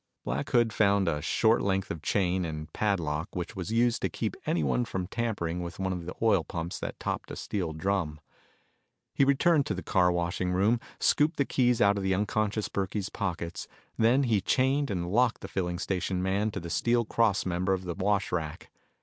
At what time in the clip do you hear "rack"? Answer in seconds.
18.31-18.71